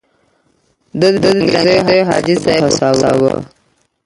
ده 0.99 1.07
د 1.13 1.15
ترنګزیو 1.23 2.07
حاجي 2.09 2.35
صاحب 2.43 2.63
وهڅاوه. 2.71 3.31